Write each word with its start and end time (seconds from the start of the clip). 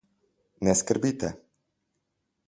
Ne 0.67 0.73
skrbite. 0.79 1.29